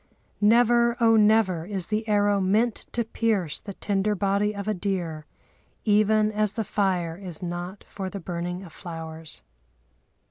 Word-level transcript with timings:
"Never, 0.41 0.97
oh, 0.99 1.15
never 1.15 1.63
is 1.63 1.85
the 1.85 2.07
arrow 2.07 2.39
meant 2.41 2.87
to 2.91 3.03
pierce 3.03 3.59
the 3.61 3.73
tender 3.73 4.15
body 4.15 4.51
of 4.55 4.67
a 4.67 4.73
deer, 4.73 5.27
even 5.85 6.31
as 6.31 6.53
the 6.53 6.63
fire 6.63 7.15
is 7.17 7.43
not 7.43 7.83
for 7.87 8.09
the 8.09 8.19
burning 8.19 8.63
of 8.63 8.73
flowers." 8.73 9.43